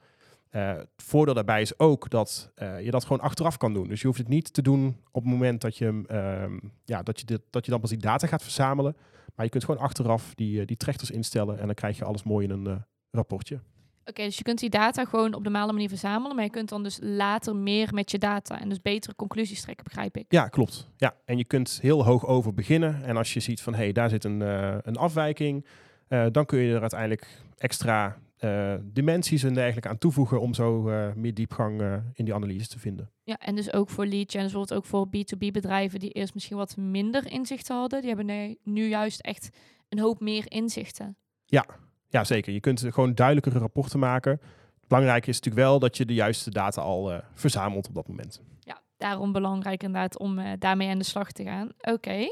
het 0.51 0.89
voordeel 0.97 1.35
daarbij 1.35 1.61
is 1.61 1.79
ook 1.79 2.11
dat 2.11 2.53
je 2.83 2.91
dat 2.91 3.03
gewoon 3.03 3.21
achteraf 3.21 3.57
kan 3.57 3.75
doen. 3.75 3.89
Dus 3.89 4.01
je 4.01 4.07
hoeft 4.07 4.19
het 4.19 4.29
niet 4.29 4.53
te 4.53 4.63
doen 4.63 4.97
op 5.11 5.23
het 5.23 5.33
moment 5.33 5.61
dat 5.61 5.77
je, 5.77 5.87
um, 5.87 6.73
ja, 6.85 7.03
dat 7.03 7.21
je, 7.21 7.27
dit, 7.27 7.41
dat 7.51 7.65
je 7.65 7.71
dan 7.71 7.81
pas 7.81 7.91
die 7.91 7.99
data 7.99 8.27
gaat 8.27 8.43
verzamelen. 8.43 8.97
Maar 9.35 9.45
je 9.45 9.51
kunt 9.51 9.65
gewoon 9.65 9.81
achteraf 9.81 10.35
die, 10.35 10.65
die 10.65 10.77
trechters 10.77 11.11
instellen 11.11 11.59
en 11.59 11.67
dan 11.67 11.75
krijg 11.75 11.99
je 11.99 12.05
alles 12.05 12.23
mooi 12.23 12.47
in 12.47 12.51
een 12.51 12.85
rapportje. 13.11 13.61
Oké, 14.09 14.23
dus 14.25 14.37
je 14.37 14.43
kunt 14.43 14.59
die 14.59 14.71
data 14.71 15.05
gewoon 15.05 15.35
op 15.35 15.45
de 15.45 15.51
normale 15.51 15.73
manier 15.73 15.89
verzamelen, 15.89 16.37
maar 16.37 16.45
je 16.45 16.51
kunt 16.51 16.69
dan 16.69 16.83
dus 16.83 16.99
later 17.03 17.57
meer 17.57 17.95
met 17.95 18.11
je 18.11 18.19
data 18.19 18.61
en 18.61 18.69
dus 18.69 18.81
betere 18.81 19.15
conclusies 19.15 19.61
trekken, 19.61 19.85
begrijp 19.85 20.17
ik. 20.17 20.25
Ja, 20.29 20.49
klopt. 20.49 20.89
Ja, 20.97 21.17
en 21.25 21.39
je 21.39 21.45
kunt 21.45 21.79
heel 21.83 22.05
hoog 22.05 22.27
over 22.27 22.55
beginnen. 22.55 23.03
En 23.05 23.17
als 23.17 23.35
je 23.35 23.41
ziet 23.41 23.61
van 23.61 23.75
hé, 23.75 23.83
hey, 23.83 23.93
daar 23.93 24.09
zit 24.09 24.25
een, 24.25 24.41
uh, 24.41 24.77
een 24.83 24.97
afwijking, 24.97 25.67
uh, 26.09 26.27
dan 26.33 26.47
kun 26.47 26.59
je 26.59 26.75
er 26.75 26.81
uiteindelijk 26.81 27.27
extra 27.57 28.19
uh, 28.41 28.75
dimensies 28.83 29.43
en 29.43 29.55
dergelijke 29.55 29.89
aan 29.89 29.99
toevoegen 29.99 30.41
om 30.41 30.55
zo 30.55 30.83
meer 31.15 31.35
diepgang 31.35 32.03
in 32.15 32.25
die 32.25 32.35
analyse 32.35 32.69
te 32.69 32.79
vinden. 32.79 33.11
Ja, 33.25 33.39
en 33.39 33.55
dus 33.55 33.73
ook 33.73 33.91
voor 33.91 34.07
lead 34.07 34.31
gen, 34.31 34.41
bijvoorbeeld 34.41 34.75
ook 34.75 34.85
voor 34.85 35.07
B2B 35.07 35.51
bedrijven 35.53 35.99
die 35.99 36.11
eerst 36.11 36.35
misschien 36.35 36.57
wat 36.57 36.77
minder 36.77 37.31
inzichten 37.31 37.77
hadden, 37.77 38.01
die 38.01 38.15
hebben 38.15 38.57
nu 38.63 38.89
juist 38.89 39.21
echt 39.21 39.49
een 39.89 39.99
hoop 39.99 40.21
meer 40.21 40.45
inzichten. 40.51 41.17
Ja, 41.45 41.65
ja, 42.09 42.25
zeker. 42.25 42.53
Je 42.53 42.61
kunt 42.61 42.85
gewoon 42.89 43.15
duidelijkere 43.15 43.59
rapporten 43.59 43.99
maken. 43.99 44.41
Belangrijk 44.89 45.27
is 45.27 45.37
natuurlijk 45.37 45.67
wel 45.67 45.79
dat 45.79 45.97
je 45.97 46.05
de 46.05 46.15
juiste 46.15 46.51
data 46.51 46.81
al 46.81 47.13
uh, 47.13 47.19
verzamelt 47.35 47.89
op 47.89 47.95
dat 47.95 48.09
moment. 48.09 48.41
Ja, 48.61 48.81
daarom 48.97 49.33
belangrijk 49.33 49.83
inderdaad 49.83 50.19
om 50.19 50.39
uh, 50.39 50.53
daarmee 50.59 50.89
aan 50.89 50.99
de 50.99 51.05
slag 51.05 51.33
te 51.33 51.45
gaan. 51.45 51.69
Oké. 51.81 52.29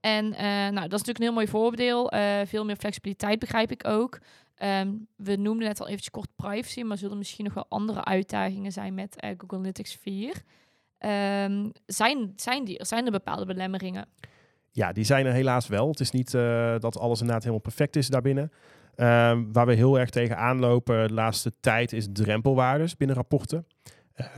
En 0.00 0.24
uh, 0.24 0.40
nou, 0.40 0.88
dat 0.88 1.00
is 1.00 1.06
natuurlijk 1.06 1.18
een 1.18 1.24
heel 1.24 1.32
mooi 1.32 1.48
voordeel. 1.48 2.12
veel 2.46 2.64
meer 2.64 2.76
flexibiliteit 2.76 3.38
begrijp 3.38 3.70
ik 3.70 3.86
ook. 3.86 4.18
Um, 4.62 5.06
we 5.16 5.36
noemden 5.36 5.66
net 5.66 5.80
al 5.80 5.86
eventjes 5.86 6.10
kort 6.10 6.28
privacy, 6.36 6.82
maar 6.82 6.98
zullen 6.98 7.18
misschien 7.18 7.44
nog 7.44 7.54
wel 7.54 7.66
andere 7.68 8.04
uitdagingen 8.04 8.72
zijn 8.72 8.94
met 8.94 9.16
Google 9.38 9.56
Analytics 9.56 9.94
4. 9.94 10.28
Um, 10.28 10.34
ehm, 10.98 11.68
zijn, 11.86 12.32
zijn, 12.36 12.64
die, 12.64 12.84
zijn 12.84 13.04
er 13.04 13.12
bepaalde 13.12 13.46
belemmeringen? 13.46 14.08
Ja, 14.70 14.92
die 14.92 15.04
zijn 15.04 15.26
er 15.26 15.32
helaas 15.32 15.66
wel. 15.66 15.88
Het 15.88 16.00
is 16.00 16.10
niet 16.10 16.30
dat 16.80 16.98
alles 16.98 17.20
inderdaad 17.20 17.42
helemaal 17.42 17.62
perfect 17.62 17.96
is 17.96 18.08
daarbinnen. 18.08 18.52
Ehm, 19.00 19.44
waar 19.52 19.66
we 19.66 19.72
heel 19.72 19.98
erg 19.98 20.10
tegen 20.10 20.36
aanlopen 20.36 21.08
de 21.08 21.14
laatste 21.14 21.52
tijd 21.60 21.92
is 21.92 22.08
drempelwaardes 22.12 22.96
binnen 22.96 23.16
rapporten. 23.16 23.66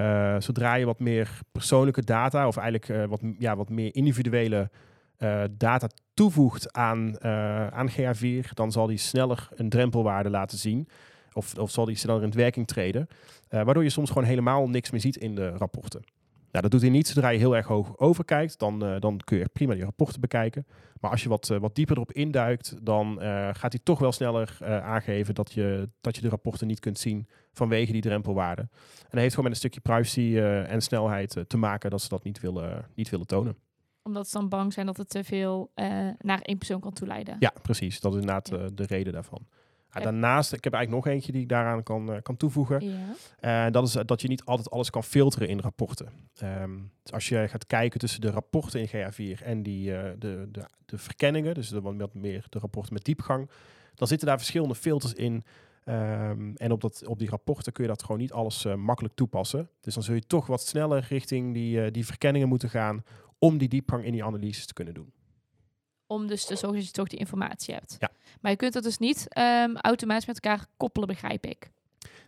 Uh, 0.01 0.37
zodra 0.39 0.75
je 0.75 0.85
wat 0.85 1.01
meer 1.01 1.41
persoonlijke 1.53 2.05
data 2.05 2.47
of 2.47 2.57
eigenlijk 2.57 2.89
uh, 2.89 3.05
wat, 3.05 3.21
ja, 3.39 3.57
wat 3.57 3.69
meer 3.69 3.95
individuele 3.95 4.71
uh, 5.19 5.43
data 5.51 5.89
toevoegt 6.15 6.73
aan, 6.73 7.25
aan 7.73 7.91
GA4, 7.91 8.49
dan 8.55 8.73
zal 8.73 8.87
die 8.87 8.97
sneller 8.99 9.49
een 9.55 9.69
drempelwaarde 9.69 10.31
laten 10.31 10.59
zien. 10.59 10.89
Of, 11.33 11.59
of 11.59 11.71
zal 11.71 11.85
die 11.85 11.97
sneller 11.97 12.23
in 12.23 12.33
werking 12.33 12.67
treden. 12.67 13.09
waardoor 13.49 13.83
je 13.83 13.91
soms 13.91 14.09
gewoon 14.09 14.29
helemaal 14.29 14.69
niks 14.69 14.91
meer 14.91 15.01
ziet 15.01 15.17
in 15.17 15.35
de 15.35 15.51
rapporten. 15.51 16.03
Nou, 16.53 16.65
dat 16.65 16.71
doet 16.71 16.81
hij 16.81 16.91
niet 16.91 17.09
zodra 17.09 17.29
je 17.29 17.39
heel 17.39 17.57
erg 17.57 17.67
hoog 17.67 17.99
overkijkt. 17.99 18.59
Dan, 18.59 18.85
eh, 18.85 19.01
dan 19.01 19.21
kun 19.25 19.39
je 19.39 19.49
prima 19.53 19.75
die 19.75 19.85
rapporten 19.85 20.21
bekijken. 20.21 20.67
Maar 21.01 21.11
als 21.11 21.23
je 21.23 21.29
wat, 21.29 21.51
eh, 21.51 21.59
wat 21.59 21.75
dieper 21.75 21.97
erop 21.97 22.13
induikt, 22.13 22.77
dan 22.83 23.21
eh, 23.21 23.49
gaat 23.53 23.73
hij 23.73 23.81
toch 23.83 23.99
wel 23.99 24.13
sneller 24.13 24.59
aangeven 24.83 25.35
dat 25.35 25.53
je, 25.53 25.89
dat 26.01 26.17
je 26.17 26.23
de 26.23 26.29
rapporten 26.29 26.67
niet 26.67 26.81
kunt 26.81 26.99
zien 26.99 27.27
vanwege 27.53 27.93
die 27.93 28.01
drempelwaarde. 28.01 28.63
En 28.63 29.09
dat 29.11 29.21
heeft 29.21 29.35
gewoon 29.35 29.51
met 29.51 29.53
een 29.53 29.71
stukje 29.71 29.81
privacy 29.81 30.39
en 30.69 30.81
snelheid 30.81 31.45
te 31.47 31.57
maken 31.57 31.91
dat 31.91 32.03
ze 32.03 32.09
dat 32.09 32.25
niet 32.25 32.41
willen, 32.41 32.87
niet 32.95 33.11
willen 33.11 33.27
tonen. 33.27 33.57
Omdat 34.03 34.29
ze 34.29 34.39
dan 34.39 34.49
bang 34.49 34.73
zijn 34.73 34.87
dat 34.87 34.97
het 34.97 35.09
te 35.09 35.25
veel 35.25 35.71
naar 36.19 36.41
één 36.41 36.59
persoon 36.59 36.81
kan 36.81 36.93
toeleiden. 36.93 37.37
Ja, 37.39 37.53
precies. 37.63 38.01
Dat 38.01 38.13
is 38.15 38.21
inderdaad 38.21 38.49
Ja. 38.49 38.69
de 38.75 38.87
reden 38.87 39.13
daarvan. 39.13 39.47
Ja, 39.95 40.01
daarnaast, 40.01 40.53
ik 40.53 40.65
heb 40.65 40.73
eigenlijk 40.73 41.05
nog 41.05 41.15
eentje 41.15 41.33
die 41.33 41.43
ik 41.43 41.49
daaraan 41.49 41.83
kan, 41.83 42.13
eh, 42.13 42.23
kan 42.23 42.37
toevoegen. 42.37 42.85
Ja. 42.85 43.15
En 43.41 43.73
dat 43.73 43.87
is 43.87 43.95
eh, 43.95 44.05
dat 44.05 44.21
je 44.23 44.29
niet 44.29 44.45
altijd 44.45 44.71
alles 44.71 44.91
kan 44.91 45.05
filteren 45.05 45.49
in 45.49 45.61
rapporten. 45.61 46.09
Ehm, 46.37 46.79
dus 47.03 47.13
als 47.13 47.29
je 47.29 47.49
gaat 47.49 47.67
kijken 47.67 48.01
tussen 48.01 48.21
de 48.21 48.31
rapporten 48.31 48.81
in 48.81 48.89
GA4 48.89 49.43
en 49.43 49.63
die, 49.63 49.97
eh, 49.97 50.11
de, 50.19 50.49
de, 50.53 50.65
de 50.87 50.99
verkenningen, 50.99 51.55
dus 51.55 51.69
de 51.69 51.81
wat 51.81 52.15
meer 52.15 52.47
de 52.49 52.59
rapporten 52.59 52.93
met 52.93 53.05
diepgang, 53.05 53.51
dan 53.95 54.09
zitten 54.09 54.27
daar 54.29 54.39
verschillende 54.39 54.75
filters 54.75 55.13
in. 55.13 55.45
Ehm, 55.85 56.53
en 56.55 56.73
op, 56.73 56.81
dat, 56.81 57.07
op 57.07 57.19
die 57.19 57.31
rapporten 57.31 57.73
kun 57.73 57.85
je 57.85 57.91
dat 57.91 58.03
gewoon 58.03 58.19
niet 58.19 58.33
alles 58.33 58.65
eh, 58.65 58.75
makkelijk 58.75 59.15
toepassen. 59.15 59.69
Dus 59.81 59.95
dan 59.95 60.03
zul 60.03 60.15
je 60.15 60.27
toch 60.27 60.47
wat 60.47 60.67
sneller 60.67 61.07
richting 61.09 61.55
die, 61.55 61.85
eh, 61.85 61.93
die 61.93 62.07
verkenningen 62.07 62.49
moeten 62.49 62.71
gaan 62.71 63.05
om 63.39 63.59
die 63.59 63.69
diepgang 63.69 64.05
in 64.05 64.13
die 64.13 64.25
analyses 64.25 64.67
te 64.67 64.73
kunnen 64.73 64.95
doen. 64.95 65.13
Om 66.13 66.27
dus 66.27 66.45
te 66.45 66.57
zorgen 66.57 66.79
dat 66.79 66.87
je 66.87 66.93
toch 66.93 67.09
die 67.09 67.19
informatie 67.19 67.75
hebt. 67.75 67.97
Ja. 67.99 68.11
Maar 68.41 68.51
je 68.51 68.57
kunt 68.57 68.73
dat 68.73 68.83
dus 68.83 68.99
niet 68.99 69.27
ehm, 69.29 69.77
automatisch 69.77 70.27
met 70.27 70.41
elkaar 70.41 70.67
koppelen, 70.77 71.09
begrijp 71.09 71.47
ik. 71.47 71.71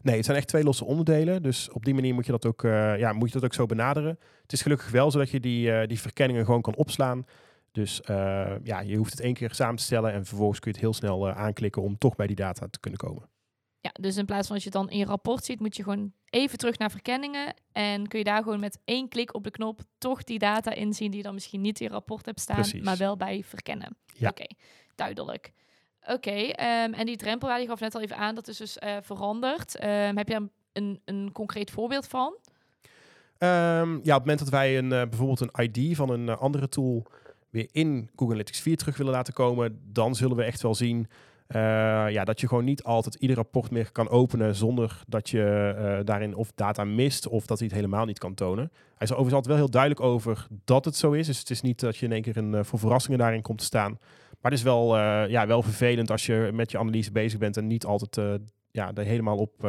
Nee, 0.03 0.17
het 0.17 0.25
zijn 0.25 0.37
echt 0.37 0.49
twee 0.49 0.65
losse 0.65 0.85
onderdelen. 0.85 1.43
Dus 1.43 1.71
op 1.71 1.85
die 1.85 1.95
manier 1.95 2.15
moet 2.15 2.27
je 2.27 2.33
dat 2.33 2.47
ook, 2.47 2.65
eh, 2.65 2.99
ja, 2.99 3.13
moet 3.13 3.29
je 3.29 3.35
dat 3.35 3.45
ook 3.45 3.55
zo 3.55 3.67
benaderen. 3.67 4.19
Het 4.43 4.53
is 4.53 4.63
gelukkig 4.63 4.91
wel 4.91 5.11
zodat 5.11 5.31
je 5.31 5.41
die, 5.41 5.73
eh, 5.73 5.89
die 5.89 6.01
verkenningen 6.01 6.45
gewoon 6.45 6.63
kan 6.63 6.75
opslaan. 6.75 7.27
Dus 7.73 8.01
eh, 8.01 8.53
ja, 8.63 8.81
je 8.81 8.97
hoeft 8.97 9.11
het 9.11 9.21
één 9.21 9.35
keer 9.35 9.55
samen 9.55 9.77
te 9.77 9.83
stellen 9.83 10.13
en 10.13 10.25
vervolgens 10.25 10.61
kun 10.61 10.71
je 10.71 10.77
het 10.77 10.87
heel 10.87 10.95
snel 10.95 11.31
aanklikken 11.31 11.83
om 11.83 11.99
toch 11.99 12.17
bij 12.17 12.27
die 12.27 12.37
data 12.37 12.67
te 12.71 12.81
kunnen 12.81 13.01
komen. 13.01 13.29
Ja, 13.85 13.91
dus 14.01 14.17
in 14.17 14.25
plaats 14.25 14.47
van 14.47 14.55
als 14.55 14.65
je 14.65 14.71
het 14.71 14.79
dan 14.79 14.91
in 14.91 14.99
je 14.99 15.05
rapport 15.05 15.45
ziet, 15.45 15.61
moet 15.61 15.77
je 15.77 15.83
gewoon 15.83 16.13
even 16.31 16.59
terug 16.59 16.79
naar 16.79 16.91
verkenningen. 16.91 17.55
En 17.73 18.09
kun 18.09 18.19
je 18.19 18.25
daar 18.25 18.43
gewoon 18.43 18.61
met 18.61 18.79
één 18.85 19.09
klik 19.09 19.35
op 19.35 19.45
de 19.45 19.51
knop 19.51 19.81
toch 19.99 20.25
die 20.25 20.39
data 20.39 20.73
inzien 20.73 21.09
die 21.09 21.17
je 21.17 21.25
dan 21.25 21.35
misschien 21.35 21.61
niet 21.61 21.81
in 21.81 21.87
je 21.87 21.93
rapport 21.93 22.27
hebt 22.27 22.41
staan, 22.41 22.57
Precies. 22.57 22.83
maar 22.83 22.97
wel 22.97 23.17
bij 23.17 23.43
verkennen. 23.45 23.97
Ja. 24.15 24.29
Oké, 24.29 24.47
duidelijk. 24.95 25.53
Oké, 26.07 26.31
ehm, 26.31 26.93
en 26.93 27.07
die 27.07 27.17
drempelwaarde, 27.17 27.63
je 27.63 27.69
gaf 27.69 27.81
net 27.81 27.95
al 27.95 28.01
even 28.01 28.17
aan, 28.17 28.35
dat 28.35 28.49
is 28.49 28.57
dus 28.57 28.79
eh, 28.79 28.97
veranderd. 29.03 29.77
Ehm, 29.77 30.17
heb 30.17 30.29
je 30.29 30.39
daar 30.39 30.49
een, 30.73 31.01
een 31.05 31.33
concreet 31.33 31.71
voorbeeld 31.71 32.07
van? 32.07 32.37
Ehm, 33.39 33.91
ja, 33.91 33.97
op 33.97 34.05
het 34.05 34.19
moment 34.19 34.39
dat 34.39 34.49
wij 34.49 34.79
een, 34.79 34.93
eh, 34.93 35.03
bijvoorbeeld 35.09 35.41
een 35.41 35.65
ID 35.65 35.97
van 35.97 36.11
een 36.11 36.29
eh, 36.29 36.41
andere 36.41 36.69
tool 36.69 37.07
weer 37.51 37.69
in 37.73 38.09
Google 38.11 38.35
Analytics 38.35 38.61
4 38.61 38.77
terug 38.77 38.97
willen 38.97 39.13
laten 39.13 39.35
komen, 39.35 39.81
dan 39.93 40.15
zullen 40.15 40.37
we 40.37 40.45
echt 40.45 40.63
wel 40.63 40.75
zien 40.75 41.09
eh, 41.47 41.61
ja, 42.11 42.25
dat 42.25 42.41
je 42.41 42.49
gewoon 42.49 42.65
niet 42.65 42.83
altijd 42.83 43.15
ieder 43.15 43.37
rapport 43.37 43.71
meer 43.71 43.93
kan 43.93 44.09
openen 44.09 44.55
zonder 44.55 45.03
dat 45.07 45.31
je 45.31 45.75
eh, 45.77 46.05
daarin 46.05 46.35
of 46.35 46.53
data 46.55 46.85
mist 46.85 47.29
of 47.29 47.47
dat 47.47 47.59
hij 47.59 47.67
het 47.67 47.77
helemaal 47.77 48.05
niet 48.05 48.19
kan 48.19 48.35
tonen. 48.35 48.71
Hij 48.73 49.07
is 49.07 49.11
er 49.11 49.17
overigens 49.17 49.35
altijd 49.35 49.47
wel 49.47 49.57
heel 49.57 49.71
duidelijk 49.71 50.01
over 50.01 50.47
dat 50.65 50.85
het 50.85 50.97
zo 50.97 51.13
is. 51.13 51.27
Dus 51.27 51.39
het 51.39 51.51
is 51.51 51.61
niet 51.61 51.81
dat 51.81 51.97
je 51.97 52.07
in 52.07 52.13
één 52.13 52.23
keer 52.23 52.37
een, 52.37 52.55
eh, 52.55 52.65
voor 52.65 52.79
verrassingen 52.79 53.19
daarin 53.19 53.43
komt 53.43 53.59
te 53.59 53.65
staan. 53.65 53.99
Maar 54.41 54.51
het 54.51 54.61
is 54.61 54.67
wel, 54.67 54.97
ja, 55.29 55.47
wel 55.47 55.63
vervelend 55.63 56.11
als 56.11 56.27
je 56.27 56.51
met 56.53 56.71
je 56.71 56.79
analyse 56.79 57.13
bezig 57.13 57.39
bent 57.39 57.57
en 57.57 57.67
niet 57.67 57.85
altijd 57.85 58.43
ja, 58.71 58.93
er 58.95 59.05
helemaal 59.05 59.37
op, 59.37 59.69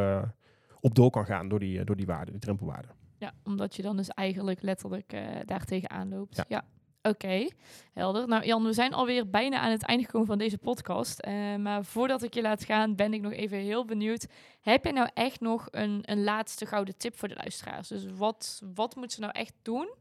op 0.79 0.95
door 0.95 1.09
kan 1.09 1.25
gaan 1.25 1.47
door 1.47 1.59
die, 1.59 1.83
door 1.83 1.95
die 1.95 2.05
waarde, 2.05 2.31
die 2.31 2.39
drempelwaarde. 2.39 2.87
Ja, 3.17 3.33
omdat 3.43 3.75
je 3.75 3.81
dan 3.81 3.97
dus 3.97 4.09
eigenlijk 4.09 4.61
letterlijk 4.61 5.13
eh 5.13 5.21
daar 5.45 5.65
tegenaan 5.65 6.09
loopt. 6.09 6.35
Ja. 6.35 6.45
Ja. 6.47 6.63
Oké, 7.07 7.47
helder. 7.93 8.27
Nou 8.27 8.45
Jan, 8.45 8.63
we 8.63 8.73
zijn 8.73 8.93
alweer 8.93 9.29
bijna 9.29 9.59
aan 9.59 9.71
het 9.71 9.83
einde 9.83 10.03
gekomen 10.03 10.27
van 10.27 10.37
deze 10.37 10.57
podcast. 10.57 11.19
Eh, 11.19 11.55
maar 11.55 11.83
voordat 11.83 12.23
ik 12.23 12.33
je 12.33 12.41
laat 12.41 12.63
gaan, 12.63 12.95
ben 12.95 13.13
ik 13.13 13.21
nog 13.21 13.31
even 13.31 13.57
heel 13.57 13.85
benieuwd. 13.85 14.27
Heb 14.61 14.85
je 14.85 14.91
nou 14.91 15.09
echt 15.13 15.39
nog 15.39 15.67
een, 15.71 15.99
een 16.01 16.23
laatste 16.23 16.65
gouden 16.65 16.97
tip 16.97 17.17
voor 17.17 17.27
de 17.27 17.35
luisteraars? 17.35 17.87
Dus 17.87 18.05
wat, 18.17 18.61
wat 18.75 18.95
moeten 18.95 19.15
ze 19.15 19.21
nou 19.21 19.33
echt 19.33 19.53
doen 19.61 19.93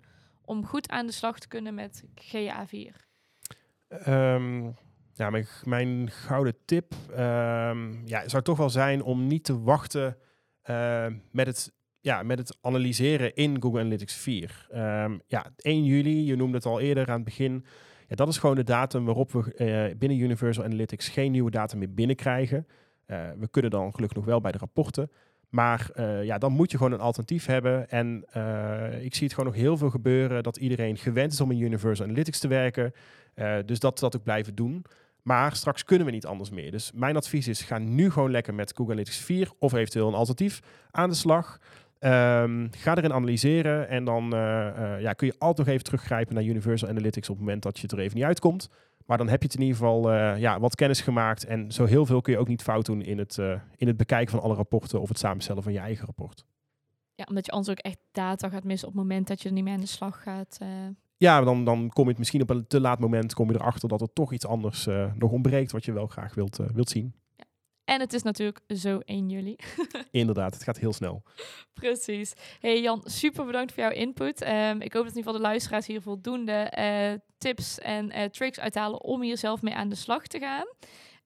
om 0.44 0.66
goed 0.66 0.88
aan 0.88 1.06
de 1.06 1.12
slag 1.12 1.38
te 1.38 1.48
kunnen 1.48 1.74
met 1.74 2.04
GA4? 2.14 2.96
Ehm, 3.88 4.64
ja, 5.14 5.30
mijn, 5.30 5.46
mijn 5.64 6.10
gouden 6.10 6.56
tip 6.64 6.94
ehm, 7.10 8.06
ja, 8.06 8.28
zou 8.28 8.42
toch 8.42 8.58
wel 8.58 8.70
zijn 8.70 9.02
om 9.02 9.26
niet 9.26 9.44
te 9.44 9.62
wachten 9.62 10.16
eh, 10.62 11.06
met, 11.30 11.46
het, 11.46 11.72
ja, 12.04 12.22
met 12.22 12.38
het 12.38 12.56
analyseren 12.60 13.34
in 13.34 13.62
Google 13.62 13.80
Analytics 13.80 14.14
4. 14.14 14.66
Ehm, 14.70 15.18
ja, 15.26 15.46
1 15.56 15.84
juli, 15.84 16.24
je 16.24 16.36
noemde 16.36 16.56
het 16.56 16.66
al 16.66 16.80
eerder 16.80 17.08
aan 17.08 17.14
het 17.14 17.24
begin. 17.24 17.64
Ja, 18.08 18.16
dat 18.16 18.28
is 18.28 18.38
gewoon 18.38 18.54
de 18.54 18.64
datum 18.64 19.04
waarop 19.04 19.32
we 19.32 19.54
eh, 19.54 19.96
binnen 19.98 20.18
Universal 20.18 20.64
Analytics 20.64 21.08
geen 21.08 21.32
nieuwe 21.32 21.50
data 21.50 21.76
meer 21.76 21.94
binnenkrijgen. 21.94 22.66
Eh, 23.06 23.18
we 23.38 23.48
kunnen 23.48 23.70
dan 23.70 23.94
gelukkig 23.94 24.16
nog 24.16 24.26
wel 24.26 24.40
bij 24.40 24.52
de 24.52 24.58
rapporten. 24.58 25.10
Maar 25.48 25.90
eh, 25.94 26.24
ja, 26.24 26.38
dan 26.38 26.52
moet 26.52 26.70
je 26.70 26.76
gewoon 26.76 26.92
een 26.92 27.00
alternatief 27.00 27.46
hebben. 27.46 27.90
En 27.90 28.16
ik 29.02 29.14
zie 29.14 29.24
het 29.24 29.34
gewoon 29.34 29.52
nog 29.52 29.60
heel 29.60 29.76
veel 29.76 29.90
gebeuren 29.90 30.42
dat 30.42 30.56
iedereen 30.56 30.96
gewend 30.96 31.32
is 31.32 31.40
om 31.40 31.50
in 31.50 31.60
Universal 31.60 32.06
Analytics 32.06 32.38
te 32.38 32.48
werken. 32.48 32.92
Dus 33.64 33.78
dat 33.78 33.98
dat 33.98 34.16
ook 34.16 34.22
blijven 34.22 34.54
doen. 34.54 34.84
Maar 35.24 35.56
straks 35.56 35.84
kunnen 35.84 36.06
we 36.06 36.12
niet 36.12 36.26
anders 36.26 36.50
meer. 36.50 36.70
Dus 36.70 36.92
mijn 36.94 37.16
advies 37.16 37.48
is, 37.48 37.62
ga 37.62 37.78
nu 37.78 38.10
gewoon 38.10 38.30
lekker 38.30 38.54
met 38.54 38.72
Google 38.74 38.92
Analytics 38.92 39.18
4 39.18 39.50
of 39.58 39.72
eventueel 39.72 40.08
een 40.08 40.14
alternatief 40.14 40.60
aan 40.90 41.08
de 41.08 41.14
slag. 41.14 41.58
Ehm, 42.04 42.66
ga 42.70 42.96
erin 42.96 43.12
analyseren 43.12 43.88
en 43.88 44.04
dan 44.04 44.34
eh, 44.34 44.94
eh, 44.94 45.00
ja, 45.00 45.12
kun 45.12 45.26
je 45.26 45.34
altijd 45.38 45.58
nog 45.58 45.68
even 45.68 45.84
teruggrijpen 45.84 46.34
naar 46.34 46.44
Universal 46.44 46.88
Analytics 46.88 47.28
op 47.28 47.36
het 47.36 47.44
moment 47.44 47.62
dat 47.62 47.78
je 47.78 47.88
er 47.88 47.98
even 47.98 48.16
niet 48.16 48.24
uitkomt. 48.24 48.68
Maar 49.06 49.18
dan 49.18 49.28
heb 49.28 49.40
je 49.40 49.46
het 49.46 49.56
in 49.56 49.62
ieder 49.62 49.76
geval 49.76 50.10
eh, 50.10 50.38
ja, 50.38 50.60
wat 50.60 50.74
kennis 50.74 51.00
gemaakt. 51.00 51.44
En 51.44 51.72
zo 51.72 51.84
heel 51.84 52.06
veel 52.06 52.20
kun 52.20 52.32
je 52.32 52.38
ook 52.38 52.48
niet 52.48 52.62
fout 52.62 52.86
doen 52.86 53.02
in 53.02 53.18
het, 53.18 53.38
in 53.76 53.86
het 53.86 53.96
bekijken 53.96 54.30
van 54.30 54.40
alle 54.40 54.54
rapporten 54.54 55.00
of 55.00 55.08
het 55.08 55.18
samenstellen 55.18 55.62
van 55.62 55.72
je 55.72 55.78
eigen 55.78 56.06
rapport. 56.06 56.44
Ja, 57.14 57.24
omdat 57.28 57.46
je 57.46 57.52
anders 57.52 57.70
ook 57.70 57.84
echt 57.84 57.98
data 58.12 58.48
gaat 58.48 58.64
missen 58.64 58.88
op 58.88 58.94
het 58.94 59.02
moment 59.02 59.28
dat 59.28 59.42
je 59.42 59.48
er 59.48 59.54
niet 59.54 59.64
meer 59.64 59.74
aan 59.74 59.80
de 59.80 59.86
slag 59.86 60.22
gaat. 60.22 60.58
Ja, 61.16 61.40
dan, 61.40 61.64
dan 61.64 61.88
kom 61.88 62.04
je 62.04 62.10
het 62.10 62.18
misschien 62.18 62.42
op 62.42 62.50
een 62.50 62.66
te 62.66 62.80
laat 62.80 62.98
moment 62.98 63.34
kom 63.34 63.50
je 63.50 63.54
erachter 63.54 63.88
dat 63.88 64.00
er 64.00 64.12
toch 64.12 64.32
iets 64.32 64.46
anders 64.46 64.88
nog 65.14 65.30
ontbreekt 65.30 65.72
wat 65.72 65.84
je 65.84 65.92
wel 65.92 66.06
graag 66.06 66.34
wilt, 66.34 66.60
wilt 66.74 66.90
zien. 66.90 67.14
En 67.84 68.00
het 68.00 68.12
is 68.12 68.22
natuurlijk 68.22 68.60
zo 68.68 68.98
1 68.98 69.28
juli. 69.28 69.56
Inderdaad, 70.10 70.54
het 70.54 70.62
gaat 70.62 70.78
heel 70.78 70.92
snel. 70.92 71.22
Precies. 71.74 72.32
Hey 72.60 72.80
Jan, 72.80 73.02
super 73.04 73.44
bedankt 73.46 73.72
voor 73.72 73.82
jouw 73.82 73.92
input. 73.92 74.42
Ehm, 74.42 74.80
ik 74.80 74.92
hoop 74.92 75.04
dat 75.04 75.12
in 75.12 75.18
ieder 75.18 75.22
geval 75.22 75.32
de 75.32 75.38
luisteraars 75.38 75.86
hier 75.86 76.02
voldoende 76.02 76.52
eh, 76.52 77.12
tips 77.38 77.78
en 77.78 78.10
eh, 78.10 78.28
tricks 78.28 78.60
uithalen 78.60 79.02
om 79.02 79.22
hier 79.22 79.38
zelf 79.38 79.62
mee 79.62 79.74
aan 79.74 79.88
de 79.88 79.94
slag 79.94 80.26
te 80.26 80.38
gaan. 80.38 80.66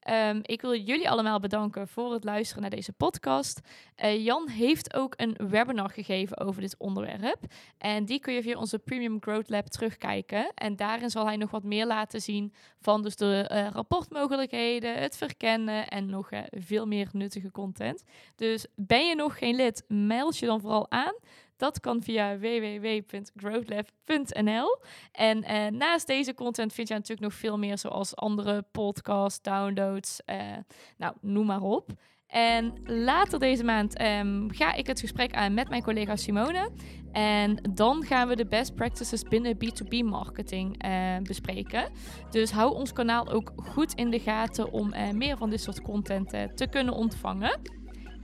Ehm, 0.08 0.38
ik 0.42 0.60
wil 0.60 0.76
jullie 0.76 1.10
allemaal 1.10 1.40
bedanken 1.40 1.88
voor 1.88 2.12
het 2.12 2.24
luisteren 2.24 2.62
naar 2.62 2.70
deze 2.70 2.92
podcast. 2.92 3.60
Eh, 3.94 4.24
Jan 4.24 4.48
heeft 4.48 4.94
ook 4.94 5.14
een 5.16 5.36
webinar 5.48 5.90
gegeven 5.90 6.38
over 6.38 6.60
dit 6.60 6.74
onderwerp. 6.78 7.38
En 7.78 8.04
die 8.04 8.20
kun 8.20 8.34
je 8.34 8.42
via 8.42 8.58
onze 8.58 8.78
Premium 8.78 9.16
Growth 9.20 9.48
Lab 9.48 9.66
terugkijken. 9.66 10.50
En 10.54 10.76
daarin 10.76 11.10
zal 11.10 11.26
hij 11.26 11.36
nog 11.36 11.50
wat 11.50 11.62
meer 11.62 11.86
laten 11.86 12.20
zien 12.20 12.52
van 12.80 13.02
dus 13.02 13.16
de 13.16 13.46
eh, 13.48 13.68
rapportmogelijkheden, 13.70 14.98
het 14.98 15.16
verkennen 15.16 15.88
en 15.88 16.06
nog 16.06 16.30
eh, 16.30 16.40
veel 16.50 16.86
meer 16.86 17.08
nuttige 17.12 17.50
content. 17.50 18.04
Dus 18.36 18.66
ben 18.76 19.06
je 19.06 19.14
nog 19.14 19.38
geen 19.38 19.56
lid, 19.56 19.84
meld 19.88 20.38
je 20.38 20.46
dan 20.46 20.60
vooral 20.60 20.90
aan. 20.90 21.14
Dat 21.58 21.80
kan 21.80 22.02
via 22.02 22.38
www.growthlab.nl. 22.38 24.78
En 25.12 25.44
eh, 25.44 25.66
naast 25.66 26.06
deze 26.06 26.34
content 26.34 26.72
vind 26.72 26.88
je 26.88 26.94
natuurlijk 26.94 27.20
nog 27.20 27.34
veel 27.34 27.58
meer, 27.58 27.78
zoals 27.78 28.16
andere 28.16 28.64
podcasts, 28.72 29.42
downloads, 29.42 30.20
eh, 30.24 30.56
nou, 30.96 31.14
noem 31.20 31.46
maar 31.46 31.62
op. 31.62 31.90
En 32.26 32.74
later 32.84 33.38
deze 33.38 33.64
maand 33.64 33.96
ehm, 33.96 34.48
ga 34.48 34.74
ik 34.74 34.86
het 34.86 35.00
gesprek 35.00 35.34
aan 35.34 35.54
met 35.54 35.68
mijn 35.68 35.82
collega 35.82 36.16
Simone. 36.16 36.70
En 37.12 37.70
dan 37.70 38.04
gaan 38.04 38.28
we 38.28 38.36
de 38.36 38.46
best 38.46 38.74
practices 38.74 39.22
binnen 39.22 39.56
B2B 39.56 40.04
marketing 40.04 40.82
eh, 40.82 41.16
bespreken. 41.22 41.88
Dus 42.30 42.50
hou 42.50 42.74
ons 42.74 42.92
kanaal 42.92 43.28
ook 43.28 43.52
goed 43.56 43.94
in 43.94 44.10
de 44.10 44.20
gaten 44.20 44.72
om 44.72 44.94
meer 45.12 45.36
van 45.36 45.50
dit 45.50 45.60
soort 45.60 45.82
content 45.82 46.30
te 46.30 46.66
kunnen 46.70 46.94
ontvangen. 46.94 47.77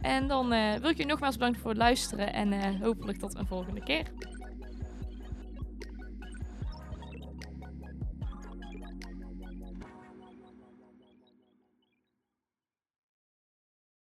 En 0.05 0.27
dan 0.29 0.53
eh, 0.53 0.75
wil 0.75 0.91
ik 0.91 0.97
je 0.97 1.07
nogmaals 1.07 1.37
bedanken 1.37 1.61
voor 1.61 1.71
het 1.71 1.79
luisteren 1.79 2.33
en 2.33 2.53
eh, 2.53 2.81
hopelijk 2.81 3.19
tot 3.19 3.35
een 3.39 3.47
volgende 3.47 3.83
keer. 3.83 4.07